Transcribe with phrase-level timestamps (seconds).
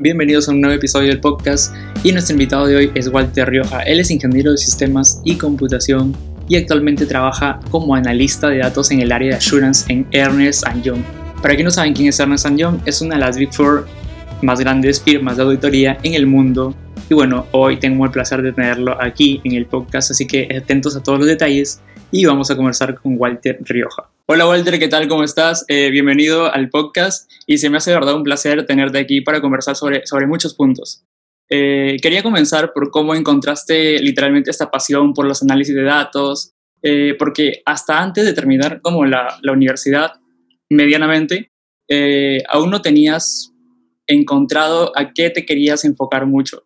[0.00, 1.74] Bienvenidos a un nuevo episodio del podcast
[2.04, 3.82] y nuestro invitado de hoy es Walter Rioja.
[3.82, 6.14] Él es ingeniero de sistemas y computación
[6.48, 11.02] y actualmente trabaja como analista de datos en el área de assurance en Ernest Young.
[11.42, 13.88] Para quienes no saben quién es Ernest Young, es una de las Big Four
[14.40, 16.76] más grandes firmas de auditoría en el mundo.
[17.10, 20.94] Y bueno, hoy tengo el placer de tenerlo aquí en el podcast, así que atentos
[20.94, 21.80] a todos los detalles
[22.12, 24.08] y vamos a conversar con Walter Rioja.
[24.30, 25.08] Hola Walter, ¿qué tal?
[25.08, 25.64] ¿Cómo estás?
[25.68, 29.40] Eh, bienvenido al podcast y se me hace de verdad un placer tenerte aquí para
[29.40, 31.02] conversar sobre, sobre muchos puntos.
[31.48, 36.52] Eh, quería comenzar por cómo encontraste literalmente esta pasión por los análisis de datos,
[36.82, 40.20] eh, porque hasta antes de terminar como la, la universidad
[40.68, 41.50] medianamente,
[42.50, 43.54] aún no tenías
[44.06, 46.64] encontrado a qué te querías enfocar mucho.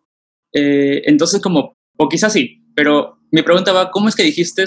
[0.51, 4.65] entonces como, o quizás sí, pero mi pregunta va, ¿cómo es que dijiste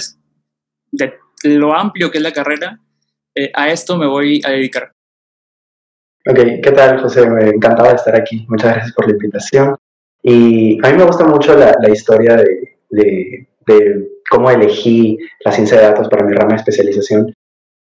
[0.92, 2.81] de lo amplio que es la carrera,
[3.37, 4.93] eh, a esto me voy a dedicar.
[6.29, 7.29] Ok, ¿qué tal, José?
[7.29, 8.45] Me encantaba estar aquí.
[8.49, 9.77] Muchas gracias por la invitación.
[10.23, 12.43] Y a mí me gusta mucho la, la historia
[12.91, 13.48] de,
[14.28, 17.33] cómo elegí la ciencia de datos para mi rama de especialización,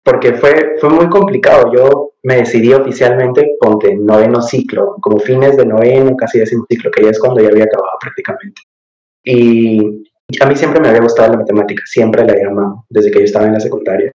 [0.03, 1.71] porque fue, fue muy complicado.
[1.71, 7.03] Yo me decidí oficialmente ponte noveno ciclo, como fines de noveno, casi décimo ciclo, que
[7.03, 8.61] ya es cuando ya había acabado prácticamente.
[9.23, 10.03] Y
[10.41, 13.25] a mí siempre me había gustado la matemática, siempre la había amado, desde que yo
[13.25, 14.11] estaba en la secundaria.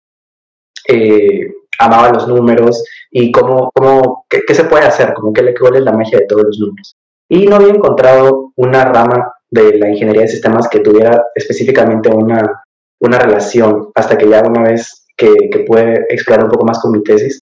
[0.88, 5.84] Eh, amaba los números y cómo, cómo qué, se puede hacer, como que cuál es
[5.84, 6.96] la magia de todos los números.
[7.30, 12.64] Y no había encontrado una rama de la ingeniería de sistemas que tuviera específicamente una,
[13.00, 16.92] una relación, hasta que ya una vez que, que pude explorar un poco más con
[16.92, 17.42] mi tesis,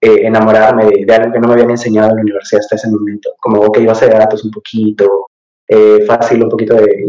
[0.00, 2.90] eh, enamorarme de, de, algo que no me habían enseñado en la universidad hasta ese
[2.90, 5.28] momento, como que iba a hacer datos un poquito,
[5.74, 7.06] eh, fácil, un poquito de,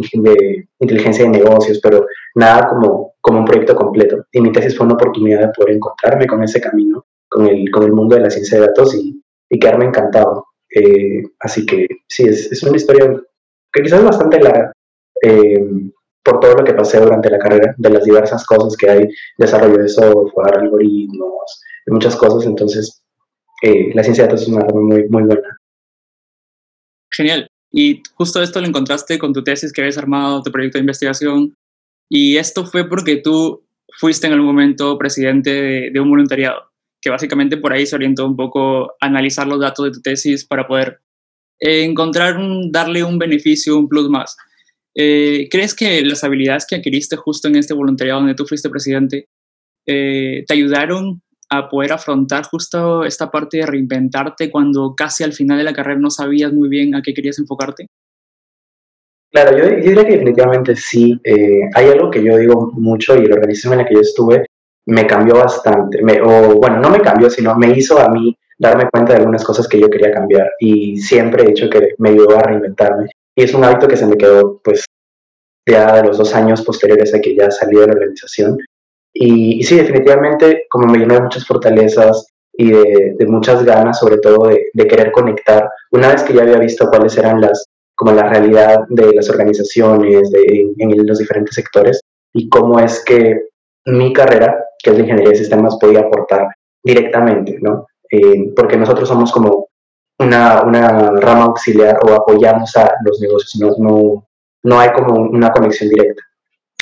[0.80, 4.26] inteligencia de negocios, pero nada como, como un proyecto completo.
[4.32, 7.84] Y mi tesis fue una oportunidad de poder encontrarme con ese camino, con el, con
[7.84, 10.46] el mundo de la ciencia de datos y, y quedarme encantado.
[10.74, 13.22] Eh, así que sí, es, es, una historia
[13.74, 14.72] que quizás es bastante larga
[15.22, 15.60] eh,
[16.24, 19.80] por todo lo que pasé durante la carrera, de las diversas cosas que hay, desarrollo
[19.80, 22.46] de software, algoritmos, muchas cosas.
[22.46, 23.04] Entonces,
[23.94, 25.60] la ciencia de datos es una rama muy, muy buena.
[27.12, 27.50] Genial.
[27.74, 31.56] Y justo esto lo encontraste con tu tesis que habías armado, tu proyecto de investigación.
[32.08, 33.66] Y esto fue porque tú
[33.98, 38.36] fuiste en algún momento presidente de, un voluntariado, que básicamente por ahí se orientó un
[38.36, 41.00] poco a analizar los datos de tu tesis para poder
[41.60, 42.38] encontrar,
[42.70, 44.38] darle un beneficio, un plus más.
[44.96, 49.28] Eh, ¿Crees que las habilidades que adquiriste justo en este voluntariado donde tú fuiste presidente
[49.88, 51.24] eh, te ayudaron
[51.58, 56.00] a poder afrontar justo esta parte de reinventarte cuando casi al final de la carrera
[56.00, 57.88] no sabías muy bien a qué querías enfocarte?
[59.32, 61.20] Claro, yo, diría que definitivamente sí.
[61.24, 64.46] Eh, hay algo que yo digo mucho y el organismo en el que yo estuve
[64.86, 66.00] me cambió bastante.
[66.22, 69.68] o bueno, no me cambió, sino me hizo a mí darme cuenta de algunas cosas
[69.68, 73.10] que yo quería cambiar y siempre he dicho que me ayudó a reinventarme.
[73.36, 74.86] Y es un hábito que se me quedó pues
[75.68, 78.58] ya de los dos años posteriores a que ya salí de la organización
[79.14, 84.18] y, sí, definitivamente, como me llenó de muchas fortalezas y de, de muchas ganas, sobre
[84.18, 88.12] todo de, de, querer conectar, una vez que ya había visto cuáles eran las, como
[88.12, 92.02] la realidad de las organizaciones de, en, los diferentes sectores
[92.34, 93.40] y cómo es que
[93.86, 96.48] mi carrera, que es la ingeniería de sistemas, podía aportar
[96.84, 97.86] directamente, ¿no?
[98.12, 99.68] Eh, porque nosotros somos como
[100.20, 104.28] una, una, rama auxiliar o apoyamos a los negocios, no, no,
[104.64, 106.22] no hay como una conexión directa.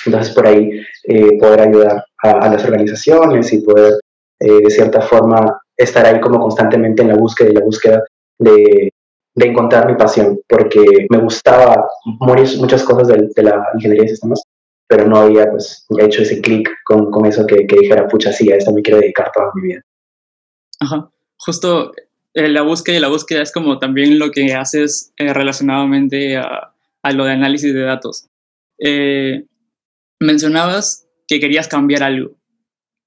[0.05, 3.99] Entonces, por ahí eh, poder ayudar a, las organizaciones y poder,
[4.39, 8.03] eh, de cierta forma, estar ahí como constantemente en la búsqueda y la búsqueda
[8.37, 8.91] de,
[9.35, 11.87] de encontrar mi pasión, porque me gustaba
[12.19, 14.43] muchas cosas de, de, la ingeniería de sistemas,
[14.87, 18.51] pero no había pues, hecho ese clic con, con, eso que, que, dijera, pucha, sí,
[18.51, 19.81] a esto me quiero dedicar toda mi vida.
[20.79, 21.91] Ajá, justo
[22.33, 26.73] eh, la búsqueda y la búsqueda es como también lo que haces eh, relacionadamente a,
[27.01, 28.27] a, lo de análisis de datos.
[28.79, 29.45] Eh,
[30.19, 32.31] mencionabas que querías cambiar algo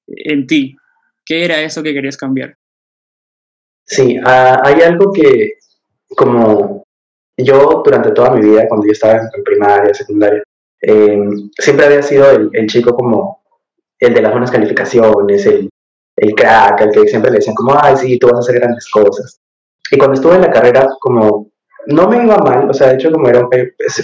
[0.06, 0.74] en ti.
[1.26, 2.56] ¿Qué era eso que querías cambiar?
[3.84, 5.58] Sí, uh, hay algo que
[6.16, 6.86] como
[7.36, 10.42] yo durante toda mi vida, cuando yo estaba en primaria, secundaria,
[10.80, 11.18] eh,
[11.58, 13.42] siempre había sido el, el, chico como
[13.98, 15.68] el de las buenas calificaciones, el,
[16.16, 18.88] el crack, el que siempre le decían como, ay, sí, tú vas a hacer grandes
[18.90, 19.38] cosas.
[19.90, 21.50] Y cuando estuve en la carrera, como
[21.88, 23.46] no me iba mal, o sea, de hecho, como era,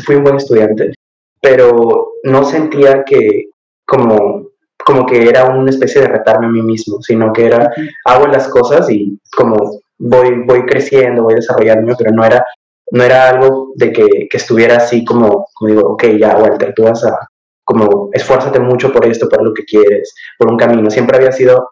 [0.05, 0.93] fui un buen estudiante,
[1.41, 3.51] pero no sentía que
[3.91, 4.47] como,
[4.85, 7.73] como que era una especie de retarme a mí mismo, sino que era,
[8.05, 12.45] hago las cosas y como voy, voy creciendo, voy desarrollándome, pero no era,
[12.93, 16.85] no era algo de que, que estuviera así como, como digo, ok, ya, Walter, tú
[16.85, 17.19] vas a,
[17.65, 20.89] como, esfuérzate mucho por esto, por lo que quieres, por un camino.
[20.89, 21.71] Siempre había sido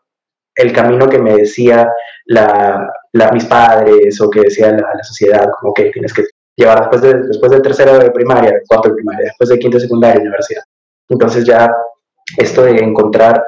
[0.56, 1.88] el camino que me decía
[2.26, 6.24] la, la, mis padres o que decía la, la sociedad, como que tienes que
[6.56, 9.82] llevar después, de, después del tercero de primaria, cuarto de primaria, después de quinto de
[9.82, 10.62] secundaria, universidad.
[11.08, 11.70] Entonces ya
[12.36, 13.42] esto de encontrar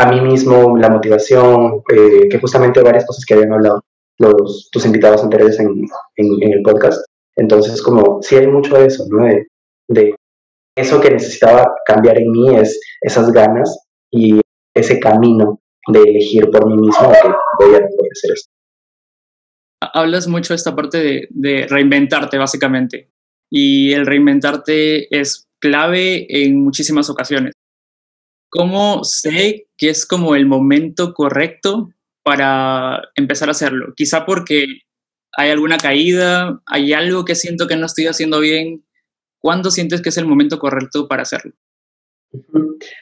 [0.00, 3.82] a mí mismo la motivación, eh, que justamente varias cosas que habían hablado
[4.18, 5.86] los, tus invitados anteriores en,
[6.16, 7.04] en, el podcast.
[7.36, 9.24] Entonces, como sí hay mucho de eso, ¿no?
[9.24, 9.46] De,
[9.88, 10.14] de,
[10.76, 14.40] eso que necesitaba cambiar en mí es esas ganas y
[14.74, 17.28] ese camino de elegir por mí mismo que
[17.58, 18.50] voy a hacer esto.
[19.82, 23.10] Hablas mucho de esta parte de, de reinventarte, básicamente.
[23.50, 27.52] Y el reinventarte es clave en muchísimas ocasiones.
[28.50, 31.90] ¿Cómo sé que es como el momento correcto
[32.24, 33.94] para empezar a hacerlo?
[33.94, 34.66] Quizá porque
[35.36, 38.84] hay alguna caída, hay algo que siento que no estoy haciendo bien.
[39.40, 41.52] ¿Cuándo sientes que es el momento correcto para hacerlo?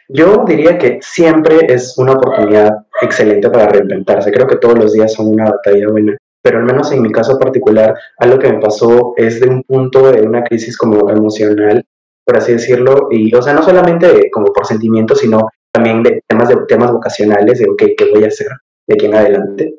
[0.09, 2.71] Yo diría que siempre es una oportunidad
[3.01, 4.31] excelente para reinventarse.
[4.31, 7.39] Creo que todos los días son una batalla buena, pero al menos en mi caso
[7.39, 11.85] particular, algo que me pasó es de un punto de una crisis como emocional
[12.29, 16.51] por así decirlo, y, o sea, no solamente como por sentimientos, sino también de temas,
[16.51, 18.49] de temas vocacionales, de, ok, ¿qué voy a hacer
[18.87, 19.75] de aquí en adelante?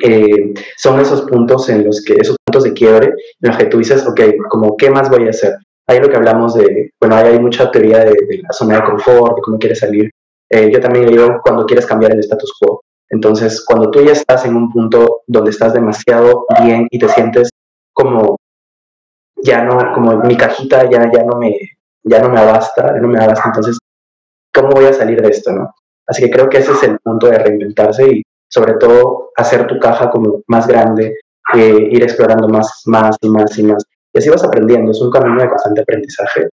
[0.00, 3.78] Eh, son esos puntos en los que, esos puntos de quiebre, en los que tú
[3.78, 5.56] dices, ok, como, ¿qué más voy a hacer?
[5.88, 9.34] Ahí lo que hablamos de, bueno, ahí hay mucha teoría de, la zona de confort,
[9.34, 10.12] de cómo quieres salir.
[10.48, 12.82] Eh, yo también digo cuando quieres cambiar el status quo.
[13.08, 17.48] Entonces, cuando tú ya estás en un punto donde estás demasiado bien y te sientes
[17.92, 18.36] como,
[19.42, 21.56] ya no, como mi cajita ya, ya no me,
[22.04, 23.78] ya no me abasta, ya no me abasta, entonces,
[24.54, 25.74] ¿cómo voy a salir de esto, no?
[26.06, 29.78] Así que creo que ese es el punto de reinventarse y sobre todo hacer tu
[29.78, 31.16] caja como más grande,
[31.54, 33.84] eh, ir explorando más, más y más y más.
[34.12, 36.48] Y así vas aprendiendo, es un camino de constante aprendizaje,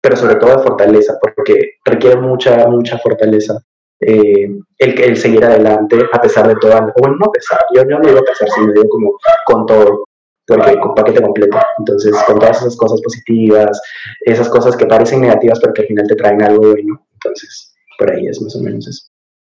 [0.00, 3.60] pero sobre todo de fortaleza, porque requiere mucha, mucha fortaleza
[4.04, 8.00] eh, el, el seguir adelante a pesar de todo, bueno, no a pesar, yo, no
[8.00, 9.16] digo a pesar, sino digo como
[9.46, 10.04] con todo,
[10.46, 11.58] porque con paquete completo.
[11.78, 13.80] Entonces, con todas esas cosas positivas,
[14.20, 17.06] esas cosas que parecen negativas, pero que al final te traen algo bueno.
[17.14, 19.06] Entonces, por ahí es más o menos eso.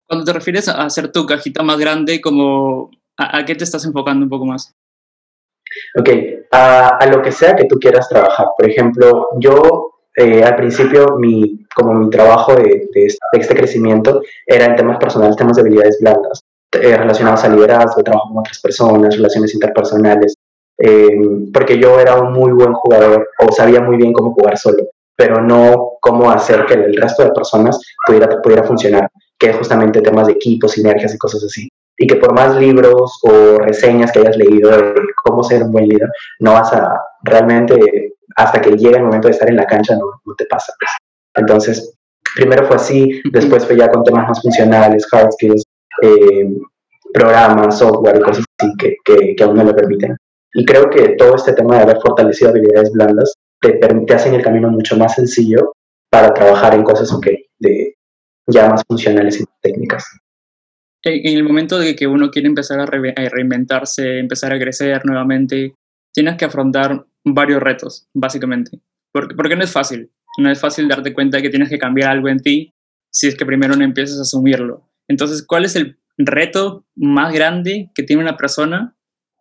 [0.06, 4.24] Cuando te refieres a hacer tu cajita más grande, como ¿a, qué te estás enfocando
[4.24, 4.74] un poco más?
[5.96, 6.08] Ok,
[6.50, 8.48] a, lo que sea que tú quieras trabajar.
[8.58, 14.64] Por ejemplo, yo eh, al principio, mi, como mi trabajo de, de, este crecimiento era
[14.64, 19.14] en temas personales, temas de habilidades blandas, eh, relacionados a liderazgo, trabajo con otras personas,
[19.14, 20.34] relaciones interpersonales,
[20.82, 21.20] eh,
[21.52, 25.42] porque yo era un muy buen jugador o sabía muy bien cómo jugar solo, pero
[25.42, 30.26] no cómo hacer que el resto de personas pudiera, pudiera funcionar, que es justamente temas
[30.26, 31.68] de equipo, sinergias y cosas así.
[31.98, 35.86] Y que por más libros o reseñas que hayas leído de cómo ser un buen
[35.86, 39.96] líder, no vas a realmente, hasta que llegue el momento de estar en la cancha,
[39.96, 40.72] no, no te pasa.
[40.80, 40.90] Pues.
[41.34, 41.94] Entonces,
[42.34, 45.62] primero fue así, después fue ya con temas más funcionales, hard skills,
[46.00, 46.48] eh,
[47.12, 50.16] programas, software y cosas así que, que, que aún no lo permiten.
[50.54, 54.42] Y creo que todo este tema de haber fortalecido habilidades blandas te, te hacen el
[54.42, 55.72] camino mucho más sencillo
[56.10, 57.46] para trabajar en cosas okay,
[58.46, 60.04] ya más funcionales y técnicas.
[61.02, 65.74] En el momento de que uno quiere empezar a, reinventarse, empezar a crecer nuevamente,
[66.12, 68.80] tienes que afrontar varios retos, básicamente.
[69.12, 70.10] Porque, porque no es fácil.
[70.38, 72.74] No es fácil darte cuenta de que tienes que cambiar algo en ti
[73.10, 74.88] si es que primero no empiezas a asumirlo.
[75.08, 78.96] Entonces, ¿cuál es el reto más grande que tiene una persona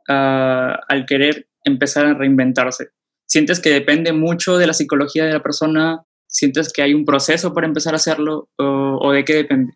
[0.09, 2.89] al querer empezar a reinventarse?
[3.29, 6.03] ¿Sientes que depende mucho de la psicología de la persona?
[6.27, 8.49] ¿Sientes que hay un proceso para empezar a hacerlo?
[8.57, 9.73] ¿O, de qué depende?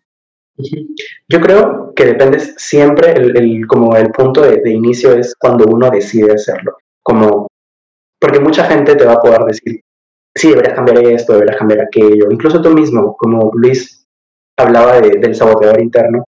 [1.28, 6.32] Yo creo que depende siempre, el, como el punto de, inicio es cuando uno decide
[6.32, 6.76] hacerlo.
[7.02, 7.46] Como,
[8.20, 9.80] porque mucha gente te va a poder decir,
[10.34, 12.30] sí, deberías cambiar esto, deberías cambiar aquello.
[12.30, 14.04] Incluso tú mismo, como Luis
[14.56, 16.24] hablaba del saboteador interno,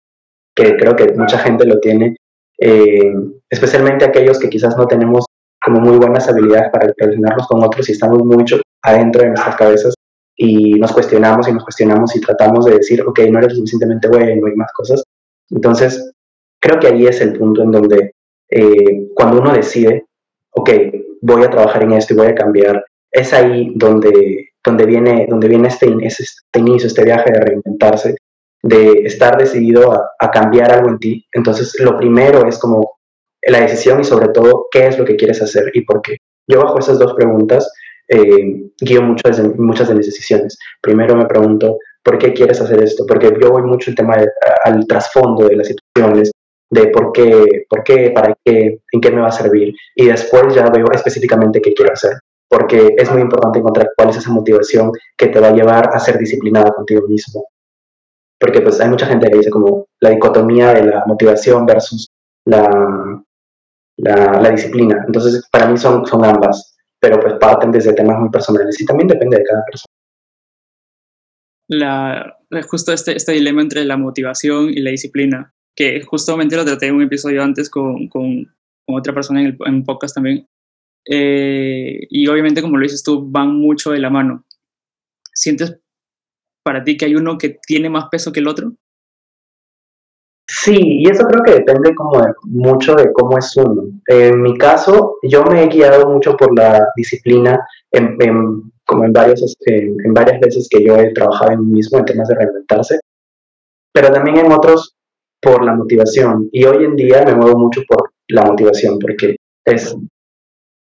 [0.56, 2.16] que creo que mucha gente lo tiene,
[2.60, 3.14] eh,
[3.52, 5.26] especialmente aquellos que quizás no tenemos
[5.64, 9.94] como muy buenas habilidades para relacionarnos con otros y estamos mucho adentro de nuestras cabezas
[10.36, 14.48] y nos cuestionamos y nos cuestionamos y tratamos de decir, ok, no eres suficientemente bueno
[14.48, 15.04] y más cosas.
[15.52, 16.12] Entonces,
[16.60, 18.16] creo que ahí es el punto en donde
[18.50, 20.06] eh, cuando uno decide,
[20.52, 20.70] ok,
[21.22, 25.48] voy a trabajar en esto y voy a cambiar, es ahí donde, donde viene, donde
[25.48, 28.16] viene este, este inicio, este viaje de reinventarse,
[28.64, 31.26] de estar decidido a, cambiar algo en ti.
[31.34, 33.00] Entonces, lo primero es como
[33.48, 36.18] la decisión y sobre todo qué es lo que quieres hacer y por qué.
[36.48, 37.72] Yo bajo esas dos preguntas
[38.08, 40.58] eh, guío muchas de, muchas de mis decisiones.
[40.82, 43.06] Primero me pregunto, ¿por qué quieres hacer esto?
[43.08, 44.16] Porque yo voy mucho el tema
[44.66, 46.32] al trasfondo de las situaciones,
[46.70, 49.74] de por qué, por qué, para qué, en qué me va a servir.
[49.96, 52.14] Y después ya veo específicamente qué quiero hacer.
[52.50, 56.00] Porque es muy importante encontrar cuál es esa motivación que te va a llevar a
[56.00, 57.46] ser disciplinada contigo mismo
[58.42, 62.10] porque pues hay mucha gente que dice como la dicotomía de la motivación versus
[62.44, 63.24] la,
[64.02, 65.04] la, disciplina.
[65.06, 69.08] Entonces, para mí son, son ambas, pero pues parten desde temas muy personales y también
[69.08, 69.94] depende de cada persona.
[71.68, 76.88] La, justo este, este dilema entre la motivación y la disciplina, que justamente lo traté
[76.88, 78.54] en un episodio antes con, con,
[78.88, 80.46] otra persona en el en podcast también.
[81.10, 84.46] Eh, y obviamente, como lo dices tú, van mucho de la mano.
[85.34, 85.80] ¿Sientes
[86.64, 88.74] para ti que hay uno que tiene más peso que el otro?
[90.54, 93.84] Sí, y eso creo que depende como mucho de cómo es uno.
[94.08, 98.18] En mi caso, yo me he guiado mucho por la disciplina, en,
[98.86, 102.06] como en, varios, este, en, varias veces que yo he trabajado en mí mismo en
[102.06, 103.00] temas de reinventarse,
[103.94, 104.94] pero también en otros
[105.42, 106.50] por la motivación.
[106.52, 109.96] Y hoy en día me muevo mucho por la motivación, porque es,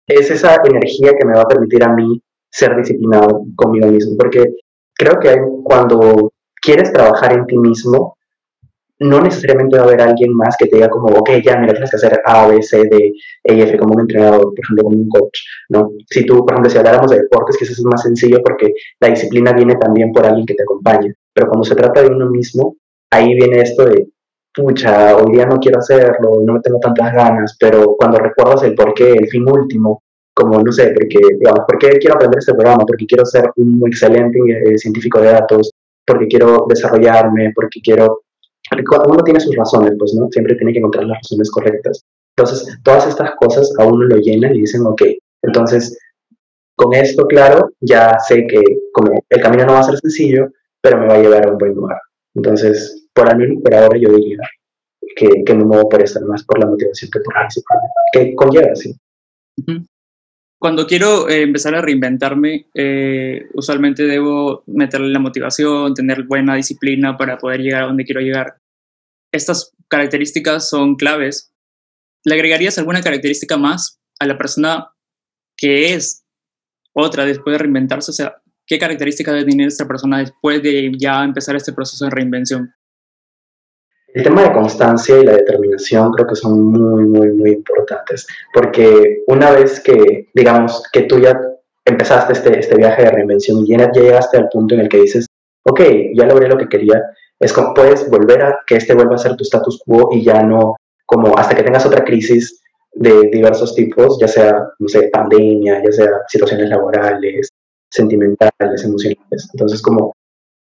[0.07, 4.55] es esa energía que me va a permitir a mí ser disciplinado conmigo mismo, porque
[4.95, 8.18] creo que cuando quieres trabajar en ti mismo,
[9.01, 11.91] no necesariamente va a haber alguien más que te diga como, ok, ya, mira, tienes
[11.91, 13.13] que hacer A, B, C, D,
[13.45, 15.39] E F como un entrenador, por ejemplo, como un coach,
[15.69, 15.93] ¿no?
[16.11, 19.53] Si tú, por ejemplo, si habláramos de deportes, quizás es más sencillo porque la disciplina
[19.53, 22.77] viene también por alguien que te acompañe, pero cuando se trata de uno mismo,
[23.11, 24.09] ahí viene esto de,
[24.55, 28.75] pucha, hoy día no quiero hacerlo, no me tengo tantas ganas, pero cuando recuerdas el
[28.75, 30.03] por qué, el fin último,
[30.35, 32.85] como, no sé, porque, digamos, ¿por qué quiero aprender este programa?
[32.87, 35.71] Porque quiero ser un excelente eh, científico de datos,
[36.07, 38.23] porque quiero desarrollarme, porque quiero
[39.07, 40.29] uno tiene sus razones, pues, ¿no?
[40.31, 42.05] Siempre tiene que encontrar las razones correctas.
[42.37, 45.03] Entonces, todas estas cosas a uno lo llenan y dicen, ok,
[45.43, 45.99] entonces,
[46.77, 48.61] con esto claro, ya sé que
[48.93, 50.49] como el camino no va a ser sencillo,
[50.81, 51.99] pero me va a llevar a un buen lugar.
[52.35, 54.39] Entonces, por menos por ahora yo diría
[55.17, 57.49] que, que me muevo por esto, más por la motivación que por la
[58.13, 58.95] que conlleva, sí.
[60.61, 67.17] Cuando quiero eh, empezar a reinventarme, eh, usualmente debo meterle la motivación, tener buena disciplina
[67.17, 68.57] para poder llegar a donde quiero llegar.
[69.33, 71.53] Estas características son claves.
[72.25, 74.91] ¿Le agregarías alguna característica más a la persona
[75.57, 76.25] que es
[76.95, 78.11] otra después de reinventarse?
[78.11, 82.11] O sea, ¿qué características debe tener esta persona después de ya empezar este proceso de
[82.11, 82.73] reinvención?
[84.15, 89.23] El tema de constancia y la determinación creo que son muy, muy, muy importantes, porque
[89.27, 91.39] una vez que, digamos, que tú ya
[91.85, 95.27] empezaste este, este viaje de reinvención y ya llegaste al punto en el que dices,
[95.65, 95.81] ok,
[96.15, 97.03] ya logré lo que quería,
[97.41, 100.43] es como puedes volver a que este vuelva a ser tu status quo y ya
[100.43, 100.77] no,
[101.07, 102.61] como hasta que tengas otra crisis
[102.93, 107.49] de diversos tipos, ya sea, no sé, pandemia, ya sea situaciones laborales,
[107.91, 109.49] sentimentales, emocionales.
[109.53, 110.13] Entonces, como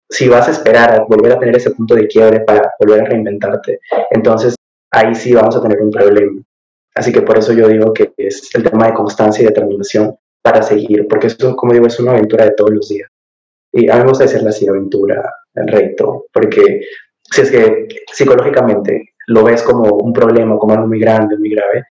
[0.08, 3.04] si vas a esperar a volver a tener ese punto de quiebre para volver a
[3.04, 4.54] reinventarte, entonces
[4.90, 6.42] ahí sí vamos a tener un problema.
[6.94, 10.62] Así que por eso yo digo que es el tema de constancia y determinación para
[10.62, 13.08] seguir, porque esto, como digo, es una aventura de todos los días.
[13.72, 16.80] Y a mí me gusta decirle así, aventura, el reto, porque
[17.22, 21.84] si es que psicológicamente lo ves como un problema, como algo muy grande, muy grave,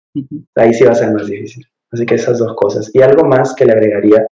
[0.57, 1.65] ahí sí va a ser más difícil.
[1.93, 2.91] Así que esas dos cosas.
[2.95, 4.27] Y algo más que le agregaría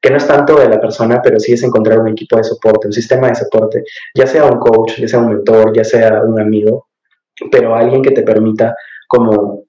[0.00, 2.88] que no es tanto de la persona, pero sí es encontrar un equipo de soporte,
[2.88, 6.38] un sistema de soporte, ya sea un coach, ya sea un mentor, ya sea un
[6.38, 6.88] amigo,
[7.50, 8.76] pero alguien que te permita
[9.08, 9.64] como,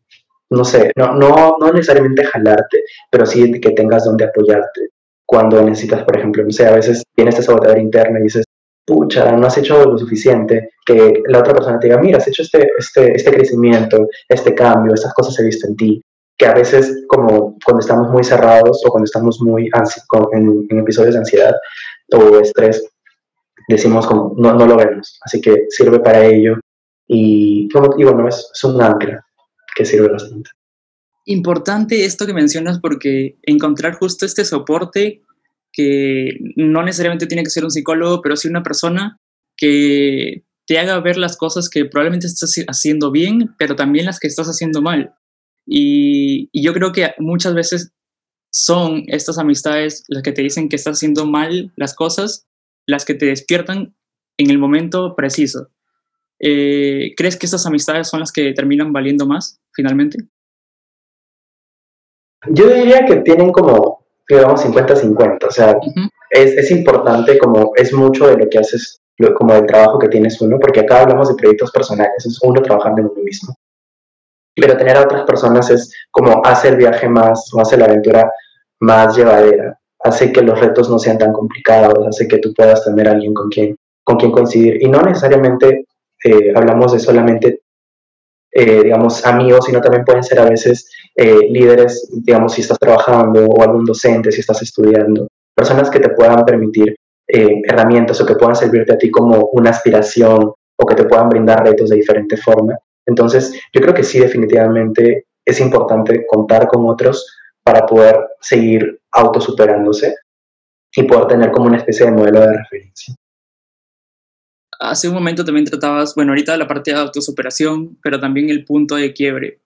[0.49, 4.89] no sé, no, no, no necesariamente jalarte, pero sí que tengas donde apoyarte
[5.25, 8.44] cuando necesitas, por ejemplo, no sé, a veces viene este sabotador interno y dices,
[8.85, 12.43] pucha, no has hecho lo suficiente, que la otra persona te diga, mira, has hecho
[12.43, 16.01] este, este, este crecimiento, este cambio, estas cosas he visto en ti,
[16.37, 19.69] que a veces como cuando estamos muy cerrados o cuando estamos muy
[20.33, 21.55] en, en, episodios de ansiedad
[22.11, 22.87] o estrés,
[23.67, 25.19] decimos como no, no lo vemos.
[25.23, 26.59] Así que sirve para ello
[27.07, 29.25] y, bueno, es, es un ancla
[29.75, 30.49] que sirve bastante.
[31.25, 35.23] Importante esto que mencionas porque encontrar justo este soporte
[35.75, 39.19] que no necesariamente tiene que ser un psicólogo, pero sí una persona
[39.57, 44.27] que te haga ver las cosas que probablemente estás haciendo bien, pero también las que
[44.27, 45.13] estás haciendo mal.
[45.65, 47.91] Y, yo creo que muchas veces
[48.51, 52.47] son estas amistades las que te dicen que estás haciendo mal las cosas,
[52.87, 53.95] las que te despiertan
[54.37, 55.69] en el momento preciso.
[56.39, 60.19] Eh, ¿Crees que estas amistades son las que terminan valiendo más finalmente?
[62.49, 65.47] Yo diría que tienen como, digamos, 50-50.
[65.47, 65.77] O sea,
[66.29, 68.99] es, es, importante, como es mucho de lo que haces,
[69.37, 73.01] como del trabajo que tienes uno, porque acá hablamos de proyectos personales, es uno trabajando
[73.01, 73.55] en uno mismo
[74.55, 78.31] pero tener a otras personas es como hace el viaje más o hace la aventura
[78.79, 83.07] más llevadera, hace que los retos no sean tan complicados, hace que tú puedas tener
[83.07, 84.81] a alguien con quien, con quien coincidir.
[84.81, 85.85] Y no necesariamente
[86.23, 87.54] eh, hablamos de solamente,
[88.57, 93.45] eh, digamos, amigos, sino también pueden ser a veces eh, líderes, digamos, si estás trabajando
[93.45, 96.95] o algún docente, si estás estudiando, personas que te puedan permitir
[97.27, 101.65] herramientas o que puedan servirte a ti como una aspiración o que te puedan brindar
[101.65, 107.25] retos de diferente forma Entonces, yo creo que sí, definitivamente es importante contar con otros
[107.63, 110.15] para poder seguir autosuperándose
[110.95, 113.15] y poder tener como una especie de modelo de referencia.
[114.79, 118.95] Hace un momento también tratabas, bueno, ahorita la parte de autosuperación, pero también el punto
[118.95, 119.59] de quiebre.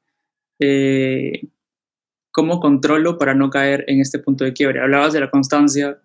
[0.59, 1.41] Eh,
[2.31, 4.81] ¿Cómo controlo para no caer en este punto de quiebre?
[4.81, 5.99] Hablabas de la constancia,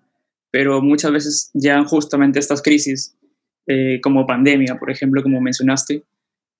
[0.50, 3.16] pero muchas veces ya justamente estas crisis,
[3.66, 6.02] eh, como pandemia, por ejemplo, como mencionaste,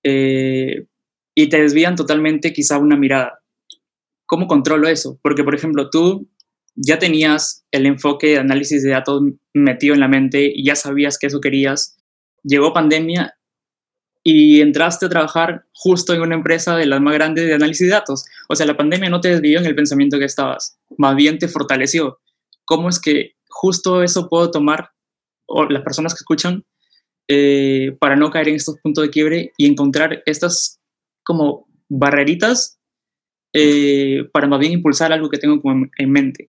[0.03, 0.87] eh,
[1.35, 3.41] y te desvían totalmente quizá una mirada.
[4.27, 5.19] ¿Cómo controlo eso?
[5.23, 6.29] Porque, por ejemplo, tú
[6.77, 9.23] ya tenías el enfoque de análisis de datos
[9.53, 11.97] metido en la mente y ya sabías que eso querías.
[12.45, 13.35] Llegó pandemia
[14.23, 17.93] y entraste a trabajar justo en una empresa de las más grandes de análisis de
[17.93, 18.25] datos.
[18.49, 21.49] O sea, la pandemia no te desvió en el pensamiento que estabas, más bien te
[21.49, 22.21] fortaleció.
[22.65, 24.91] ¿Cómo es que justo eso puedo tomar,
[25.47, 26.65] o las personas que escuchan,
[27.29, 30.81] eh, para no caer en estos puntos de quiebre y encontrar estas
[31.23, 32.79] como barreritas
[33.53, 35.61] eh, para más bien impulsar algo que tengo
[35.99, 36.51] en mente?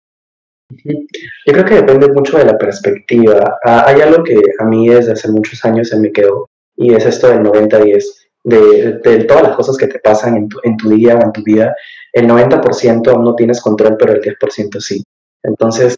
[0.85, 3.59] Yo creo que depende mucho de la perspectiva.
[3.64, 7.29] Hay algo que a mí desde hace muchos años se me quedó y es esto
[7.29, 8.05] del 90-10.
[8.45, 11.33] De, de, todas las cosas que te pasan en tu, en tu día o en
[11.33, 11.76] tu vida,
[12.12, 15.02] el 90% no tienes control, pero el 10% sí.
[15.45, 15.97] Entonces,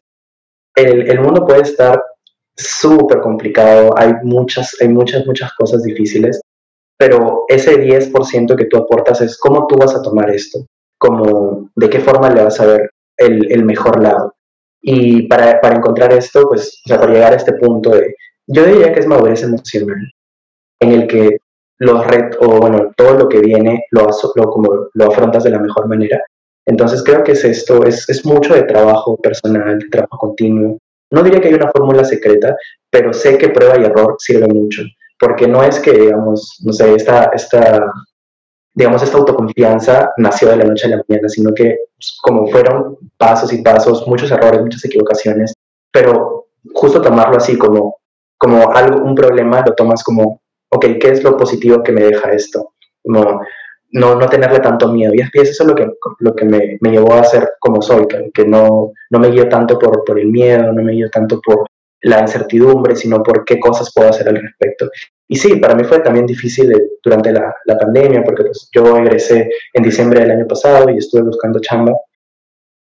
[0.76, 2.02] el, el mundo puede estar
[2.56, 6.40] súper complicado, hay muchas, hay muchas, muchas cosas difíciles,
[6.98, 10.66] pero ese 10% que tú aportas es cómo tú vas a tomar esto,
[10.98, 14.33] como de qué forma le vas a ver el, el mejor lado.
[14.86, 18.14] Y para, para, encontrar esto, pues, o sea, para llegar a este punto de,
[18.46, 20.12] yo diría que es madurez emocional,
[20.78, 21.38] en el que
[21.78, 25.58] los retos, o bueno, todo lo que viene lo, lo, como, lo afrontas de la
[25.58, 26.22] mejor manera.
[26.66, 30.78] Entonces creo que es esto, es, es mucho de trabajo personal, de trabajo continuo.
[31.10, 32.54] No diría que hay una fórmula secreta,
[32.90, 34.82] pero sé que prueba y error sirve mucho,
[35.18, 37.90] porque no es que, digamos, no sé, esta, esta,
[38.74, 42.98] digamos, esta autoconfianza nació de la noche a la mañana, sino que pues, como fueron
[43.16, 45.54] pasos y pasos, muchos errores, muchas equivocaciones,
[45.92, 47.98] pero justo tomarlo así como,
[48.36, 50.40] como algo, un problema, lo tomas como
[50.74, 52.74] ok, ¿qué es lo positivo que me deja esto?
[53.04, 53.40] No,
[53.92, 55.12] no, no tenerle tanto miedo.
[55.14, 58.44] Y eso es lo que, lo que me, me llevó a ser como soy, que,
[58.44, 61.66] no, no me guío tanto por, por el miedo, no me guío tanto por
[62.02, 64.90] la incertidumbre, sino por qué cosas puedo hacer al respecto.
[65.28, 69.48] Y sí, para mí fue también difícil durante la, la, pandemia, porque pues, yo egresé
[69.72, 71.92] en diciembre del año pasado y estuve buscando chamba.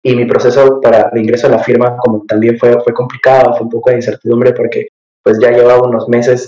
[0.04, 3.64] Y mi proceso para el ingreso a la firma como también fue, fue complicado, fue
[3.64, 4.88] un poco de incertidumbre porque
[5.24, 6.48] pues ya llevaba unos meses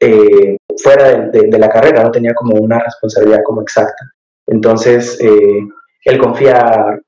[0.00, 4.10] eh, fuera de, la carrera, no tenía como una responsabilidad como exacta.
[4.46, 5.60] Entonces, eh,
[6.04, 7.00] el confiar,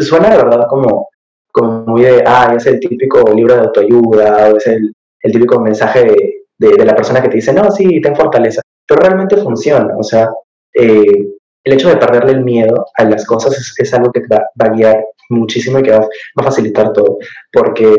[0.00, 1.08] suena de verdad como,
[1.52, 5.60] como muy de, ah, es el típico libro de autoayuda, o es el, el típico
[5.60, 9.96] mensaje de, de, la persona que te dice, no, sí, ten fortaleza, pero realmente funciona,
[9.96, 10.28] o sea,
[10.74, 11.28] eh,
[11.64, 14.74] el hecho de perderle el miedo a las cosas es, algo que va, va, a
[14.74, 17.18] guiar muchísimo y que va, a facilitar todo,
[17.52, 17.94] porque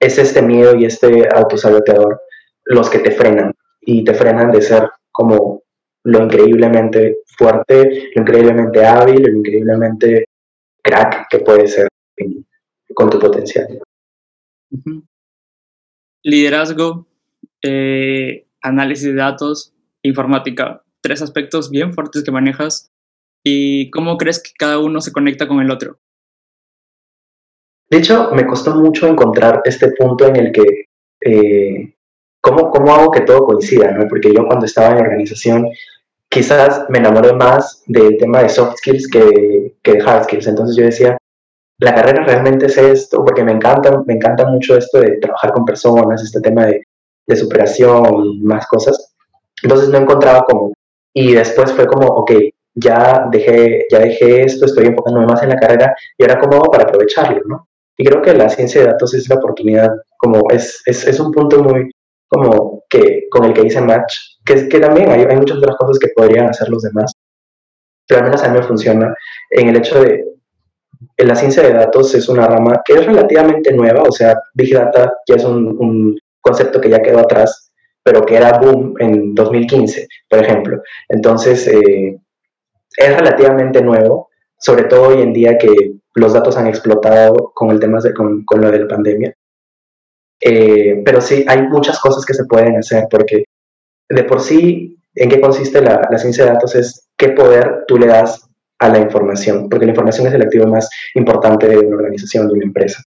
[0.00, 2.20] es este miedo y este autosaboteador
[2.64, 5.62] los que te frenan y te frenan de ser como
[6.04, 10.26] lo increíblemente fuerte, lo increíblemente hábil, lo increíblemente
[10.82, 11.88] crack que puede ser
[12.94, 13.80] con tu potencial.
[16.22, 17.06] Liderazgo,
[17.62, 22.90] eh, análisis de datos, informática, tres aspectos bien fuertes que manejas.
[23.44, 25.98] ¿Y cómo crees que cada uno se conecta con el otro?
[27.90, 30.88] De hecho, me costó mucho encontrar este punto en el que
[31.20, 31.94] eh,
[32.40, 33.92] ¿cómo, ¿cómo hago que todo coincida?
[33.92, 34.06] ¿no?
[34.08, 35.68] Porque yo cuando estaba en organización
[36.28, 40.46] quizás me enamoré más del tema de soft skills que, que de hard skills.
[40.46, 41.16] Entonces yo decía,
[41.78, 45.64] la carrera realmente es esto, porque me encanta, me encanta mucho esto de trabajar con
[45.64, 46.82] personas, este tema de,
[47.28, 49.14] de superación y más cosas.
[49.62, 50.72] Entonces no encontraba cómo.
[51.14, 52.32] Y después fue como, ok,
[52.74, 56.70] ya dejé, ya dejé esto, estoy enfocándome más en la carrera y ahora cómo hago
[56.70, 57.68] para aprovecharlo, ¿no?
[57.96, 61.32] Y creo que la ciencia de datos es la oportunidad, como es, es, es un
[61.32, 61.90] punto muy,
[62.28, 64.14] como que con el que hice match,
[64.44, 67.12] que, que también hay, hay muchas otras cosas que podrían hacer los demás,
[68.06, 69.12] pero al menos a mí me funciona
[69.50, 70.24] en el hecho de
[71.18, 75.12] la ciencia de datos es una rama que es relativamente nueva, o sea, Big Data
[75.26, 76.16] ya es un
[76.48, 80.82] concepto que ya quedó atrás, pero que era boom en 2015, por ejemplo.
[81.08, 82.18] Entonces, eh,
[82.96, 87.78] es relativamente nuevo, sobre todo hoy en día que los datos han explotado con el
[87.78, 89.34] tema de, con, con lo de la pandemia.
[90.40, 93.44] Eh, pero sí, hay muchas cosas que se pueden hacer porque
[94.08, 96.74] de por sí, ¿en qué consiste la, la, ciencia de datos?
[96.74, 100.66] Es qué poder tú le das a la información, porque la información es el activo
[100.66, 103.02] más importante de una organización, de una empresa.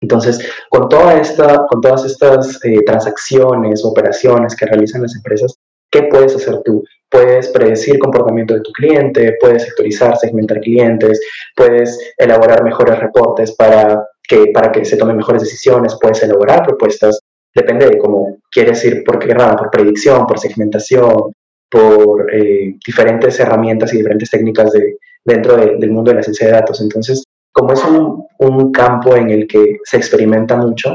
[0.00, 5.54] Entonces, con, toda esta, con todas estas eh, transacciones, operaciones que realizan las empresas,
[5.90, 11.20] ¿qué puedes hacer tú puedes predecir comportamiento de tu cliente, puedes sectorizar, segmentar clientes,
[11.56, 17.18] puedes elaborar mejores reportes para que, para que se tomen mejores decisiones, puedes elaborar propuestas,
[17.52, 21.32] depende de cómo quieres ir, por qué por predicción, por segmentación,
[21.68, 26.52] por eh, diferentes herramientas y diferentes técnicas de, dentro del mundo de la ciencia de
[26.52, 26.80] datos.
[26.80, 30.94] Entonces, como es un, un, campo en el que se experimenta mucho,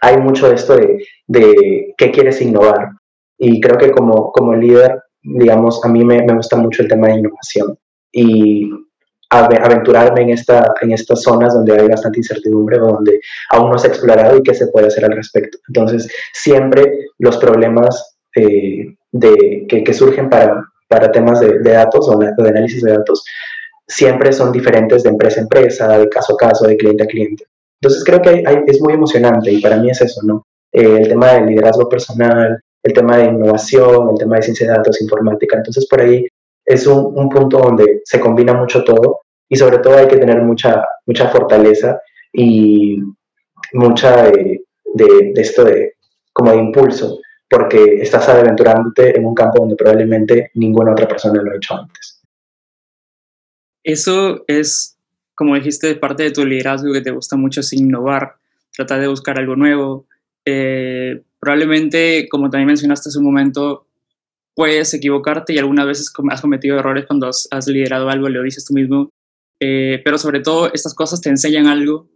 [0.00, 2.90] hay mucho de esto de, de qué quieres innovar.
[3.38, 7.08] Y creo que como, como líder, digamos, a mí me, me gusta mucho el tema
[7.08, 7.78] de innovación
[8.12, 8.70] y
[9.30, 13.88] aventurarme en, esta, en estas zonas donde hay bastante incertidumbre o donde aún no se
[13.88, 15.58] ha explorado y qué se puede hacer al respecto.
[15.68, 22.08] Entonces, siempre los problemas eh, de, que, que, surgen para, para temas de, de datos
[22.08, 23.24] o de análisis de datos
[23.86, 27.44] siempre son diferentes de empresa a empresa, de caso a caso, de cliente a cliente.
[27.80, 30.46] Entonces, creo que es muy emocionante y para mí es eso, ¿no?
[30.72, 34.76] Eh, el tema del liderazgo personal, el tema de innovación, el tema de ciencia de
[34.76, 35.56] datos, informática.
[35.56, 36.26] Entonces, por ahí
[36.64, 40.40] es un, un, punto donde se combina mucho todo y sobre todo hay que tener
[40.42, 42.00] mucha, mucha fortaleza
[42.32, 42.98] y
[43.74, 44.62] mucha de,
[44.94, 45.94] de esto de
[46.32, 51.52] como de impulso, porque estás aventurándote en un campo donde probablemente ninguna otra persona lo
[51.52, 52.13] ha hecho antes.
[53.84, 54.98] Eso es,
[55.34, 58.36] como dijiste, parte de tu liderazgo que te gusta mucho es innovar,
[58.72, 60.06] tratar de buscar algo nuevo,
[60.46, 63.86] eh, probablemente, como también mencionaste hace un momento,
[64.54, 68.72] puedes equivocarte y algunas veces has cometido errores cuando has, liderado algo, lo dices tú
[68.72, 69.10] mismo,
[69.60, 72.08] eh, pero sobre todo estas cosas te enseñan algo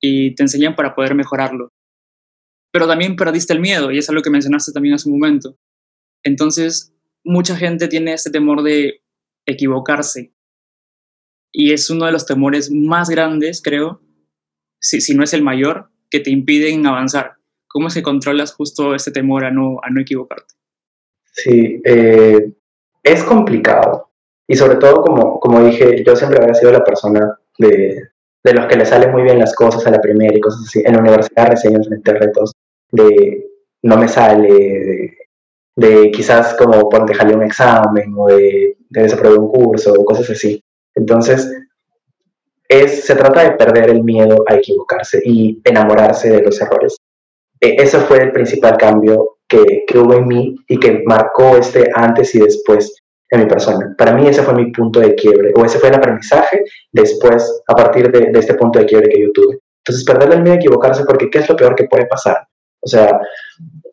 [0.00, 1.70] y te enseñan para poder mejorarlo.
[2.70, 5.56] Pero también perdiste el miedo y es algo que mencionaste también hace un momento.
[6.22, 6.92] Entonces,
[7.24, 9.00] mucha gente tiene este temor de
[9.46, 10.33] equivocarse
[11.54, 14.00] y es uno de los temores más grandes, creo,
[14.80, 17.36] si, si no es el mayor, que te impiden avanzar.
[17.68, 20.54] ¿Cómo se controlas justo ese temor a no, a no equivocarte?
[21.30, 22.52] Sí, eh,
[23.02, 24.10] es complicado.
[24.48, 28.02] Y sobre todo, como, como dije, yo siempre había sido la persona de,
[28.42, 30.82] de los que le salen muy bien las cosas a la primera y cosas así.
[30.84, 32.52] En la universidad recién enfrenté retos
[32.90, 33.46] de
[33.82, 35.18] no me sale, de,
[35.76, 40.28] de quizás como por dejarle un examen o de, de desaprobar un curso o cosas
[40.30, 40.63] así.
[40.94, 41.50] Entonces,
[42.68, 46.96] es, se trata de perder el miedo a equivocarse y enamorarse de los errores.
[47.60, 51.90] E, ese fue el principal cambio que, que, hubo en mí y que marcó este
[51.94, 52.96] antes y después
[53.30, 53.94] en mi persona.
[53.96, 57.74] Para mí ese fue mi punto de quiebre, o ese fue el aprendizaje después, a
[57.74, 59.58] partir de, de este punto de quiebre que yo tuve.
[59.78, 62.46] Entonces, perder el miedo a equivocarse, porque ¿qué es lo peor que puede pasar?
[62.80, 63.20] O sea,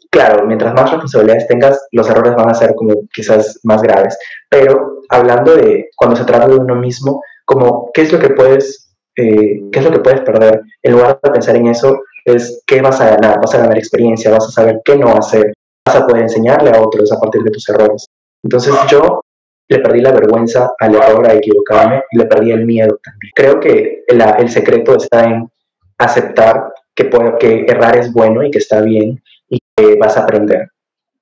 [0.10, 4.18] claro, mientras más responsabilidades tengas, los errores van a ser como quizás más graves.
[4.50, 8.96] Pero hablando de cuando se trata de uno mismo, como qué es lo que puedes,
[9.16, 12.82] eh, qué es lo que puedes perder, en lugar de pensar en eso, es qué
[12.82, 15.54] vas a ganar, vas a ganar experiencia, vas a saber qué no hacer,
[15.86, 18.08] vas a poder enseñarle a otros a partir de tus errores.
[18.44, 19.22] Entonces yo
[19.68, 23.32] le perdí la vergüenza al error, a equivocarme, y le perdí el miedo también.
[23.36, 25.50] Creo que la, el secreto está en
[25.98, 30.24] aceptar que, puede, que errar es bueno y que está bien y que vas a
[30.24, 30.70] aprender,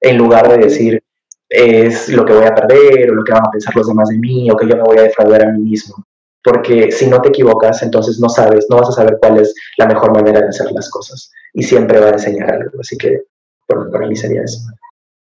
[0.01, 1.03] en lugar de decir
[1.49, 4.17] es lo que voy a perder o lo que van a pensar los demás de
[4.17, 6.05] mí o que yo me voy a defraudar a mí mismo
[6.43, 9.87] porque si no te equivocas, entonces no sabes, no vas a saber cuál es la
[9.87, 13.23] mejor manera de hacer las cosas y siempre va a enseñar algo, así que
[13.67, 14.59] para mí sería eso.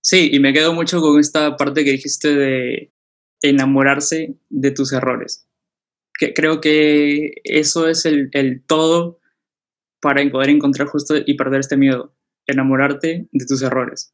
[0.01, 2.91] Sí, y me quedo mucho con esta parte que dijiste de
[3.41, 5.47] enamorarse de tus errores.
[6.17, 9.19] Que creo que eso es el, el todo
[10.01, 12.15] para poder encontrar justo y perder este miedo,
[12.47, 14.13] enamorarte de tus errores.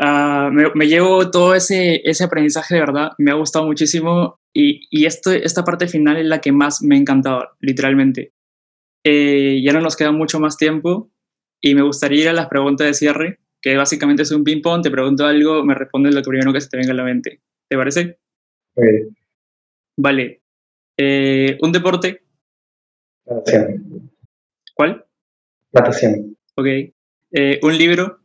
[0.00, 4.86] Uh, me, me, llevo todo ese, ese aprendizaje de verdad, me ha gustado muchísimo y,
[4.90, 8.32] y esto, esta parte final es la que más me ha encantado, literalmente.
[9.04, 11.10] Eh, ya no nos queda mucho más tiempo
[11.60, 14.90] y me gustaría ir a las preguntas de cierre, que básicamente es un ping-pong, te
[14.90, 17.40] pregunto algo, me respondes lo primero que se te venga a la mente.
[17.68, 18.18] ¿Te parece?
[18.76, 18.82] Sí.
[19.96, 20.42] Vale.
[20.96, 22.22] Eh, ¿Un deporte?
[23.26, 24.10] Natación.
[24.74, 25.04] ¿Cuál?
[25.72, 26.36] Natación.
[26.54, 26.66] Ok.
[26.66, 28.21] Eh, ¿Un libro?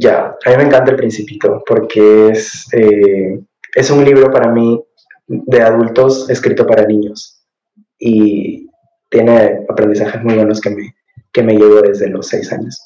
[0.00, 3.40] Ya, a mí me encanta El Principito porque es, eh,
[3.74, 4.80] es un libro para mí
[5.26, 7.44] de adultos escrito para niños
[7.98, 8.70] y
[9.08, 10.94] tiene aprendizajes muy buenos que me,
[11.32, 12.78] que me llevo desde los seis años.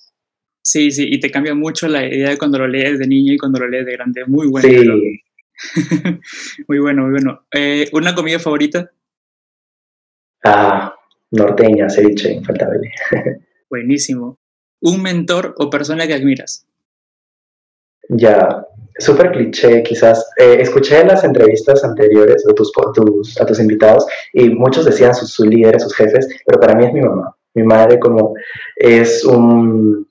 [0.63, 3.39] Sí, sí, y te cambia mucho la idea de cuando lo lees de niño y
[3.39, 4.25] cuando lo lees de grande.
[4.27, 4.69] Muy bueno.
[4.69, 5.21] Sí.
[6.69, 7.45] muy bueno, muy bueno.
[7.53, 8.91] Eh, ¿Una comida favorita?
[10.45, 10.95] Ah,
[11.31, 12.91] norteña, ceviche, infaltable.
[13.71, 14.39] Buenísimo.
[14.81, 16.67] ¿Un mentor o persona que admiras?
[18.15, 18.67] Ya,
[18.99, 20.31] súper cliché quizás.
[20.37, 25.31] Eh, escuché las entrevistas anteriores de tus, tus, a tus invitados y muchos decían sus,
[25.33, 27.35] sus, líderes, sus jefes, pero para mí es mi mamá.
[27.55, 28.35] Mi madre como
[28.77, 30.07] es un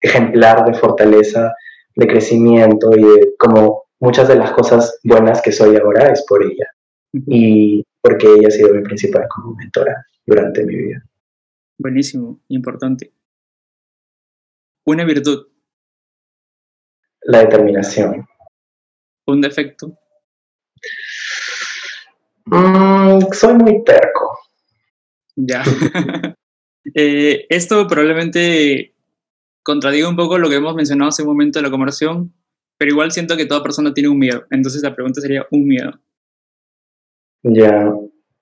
[0.00, 1.54] ejemplar de fortaleza
[1.94, 6.42] de crecimiento y de como muchas de las cosas buenas que soy ahora es por
[6.42, 6.66] ella.
[7.12, 11.04] Y porque ella ha sido mi principal como mentora durante mi vida.
[11.78, 13.12] Buenísimo, importante.
[14.84, 15.46] Una virtud.
[17.26, 18.24] La determinación.
[19.26, 19.98] Un defecto.
[22.44, 24.38] Mm, soy muy terco.
[25.36, 25.62] Ya.
[26.94, 28.94] Eh, esto probablemente
[29.64, 32.32] contradiga un poco lo que hemos mencionado hace un momento de la conversión,
[32.78, 34.44] pero igual siento que toda persona tiene un miedo.
[34.52, 35.90] Entonces la pregunta sería un miedo.
[37.42, 37.92] Ya.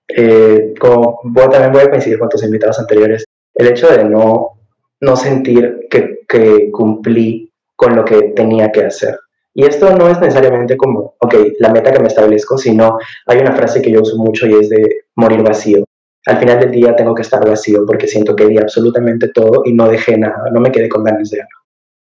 [0.08, 1.18] Eh, como
[1.50, 4.60] también voy a coincidir con tus invitados anteriores, el hecho de no,
[5.00, 9.18] no sentir que, que cumplí con lo que tenía que hacer.
[9.54, 13.54] Y esto no es necesariamente como, ok, la meta que me establezco, sino hay una
[13.54, 15.84] frase que yo uso mucho y es de morir vacío.
[16.26, 19.72] Al final del día tengo que estar vacío porque siento que di absolutamente todo y
[19.72, 21.60] no dejé nada, no me quedé con ganas de algo.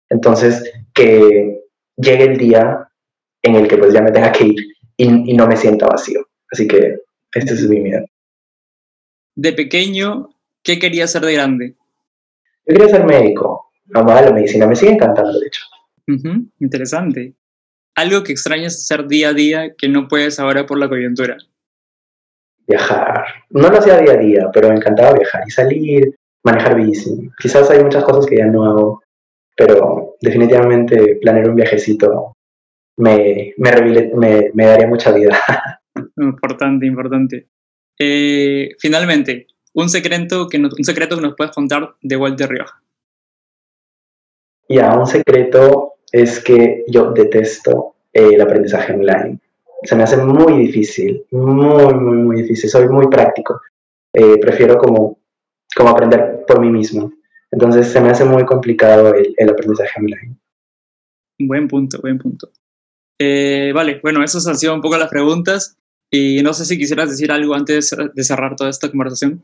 [0.09, 1.64] Entonces, que
[1.96, 2.88] llegue el día
[3.42, 4.61] en el que pues ya me tenga que ir
[4.96, 6.20] y, y no me sienta vacío.
[6.50, 7.00] Así que
[7.35, 8.07] este es mi miedo.
[9.35, 10.31] De pequeño,
[10.62, 11.74] ¿qué quería ser de grande?
[12.66, 13.63] Yo quería ser médico.
[13.92, 15.64] Amaba la medicina, me sigue encantando, de hecho.
[16.60, 17.34] Interesante.
[17.94, 21.36] Algo que extrañas hacer día a día que no puedes ahora por la coyuntura.
[22.66, 23.24] Viajar.
[23.50, 27.30] No lo hacía día a día, pero me encantaba viajar y salir, manejar bici.
[27.38, 29.02] Quizás hay muchas cosas que ya no hago,
[29.56, 32.34] pero definitivamente planear un viajecito
[32.96, 35.38] me, me, me daría mucha vida.
[36.16, 37.48] Importante, importante.
[37.98, 42.82] Eh, finalmente, un secreto, que nos, un secreto que nos puedes contar de Walter Rioja.
[44.74, 49.38] Ya, un secreto es que yo detesto eh, el aprendizaje online.
[49.84, 52.68] Se me hace muy difícil, muy, muy, muy difícil.
[52.68, 53.60] Soy muy práctico.
[54.12, 55.18] Eh, prefiero como,
[55.76, 57.12] como aprender por mí mismo.
[57.52, 60.37] Entonces se me hace muy complicado el, el aprendizaje online.
[61.38, 62.48] Buen punto, buen punto.
[63.18, 65.76] vale, bueno, esas han sido un poco las preguntas.
[66.10, 69.42] Y no sé si quisieras decir algo antes de cerrar toda esta conversación.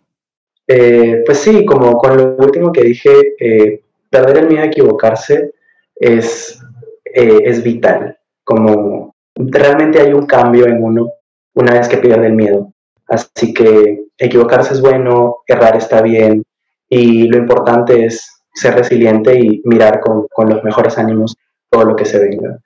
[0.67, 5.53] Eh, pues sí, como con lo último que dije, eh, perder el miedo a equivocarse
[5.95, 6.61] es,
[7.05, 8.19] eh, es vital.
[8.45, 11.13] Como realmente hay un cambio en uno
[11.55, 12.73] una vez que pierde el miedo.
[13.07, 16.45] Así que equivocarse es bueno, errar está bien
[16.89, 21.37] y lo importante es ser resiliente y mirar con, con los mejores ánimos
[21.71, 22.61] todo lo que se venga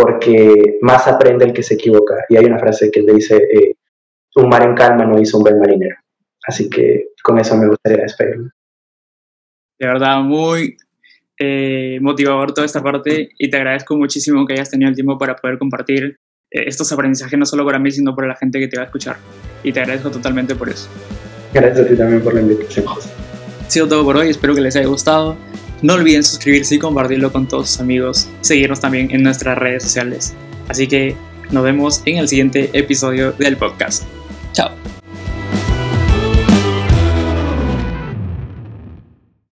[0.00, 2.24] porque más aprende el que se equivoca.
[2.28, 3.74] Y hay una frase que le dice, eh,
[4.36, 5.96] un mar en calma no hizo un buen marinero.
[6.46, 8.50] Así que con eso me gustaría despedirme.
[9.78, 10.76] De verdad, muy
[11.42, 15.34] eh, motivador toda esta parte y te agradezco muchísimo que hayas tenido el tiempo para
[15.36, 16.16] poder compartir
[16.50, 18.86] eh, estos aprendizajes no solo para mí, sino para la gente que te va a
[18.86, 19.16] escuchar.
[19.64, 20.88] Y te agradezco totalmente por eso.
[21.54, 23.08] Gracias a ti también por la invitación, José.
[23.66, 25.36] Ha sido todo por hoy, espero que les haya gustado.
[25.80, 30.34] No olviden suscribirse y compartirlo con todos sus amigos, seguirnos también en nuestras redes sociales.
[30.68, 31.16] Así que
[31.50, 34.04] nos vemos en el siguiente episodio del podcast.